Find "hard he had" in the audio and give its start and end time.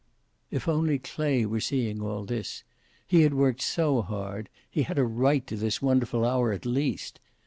4.01-4.97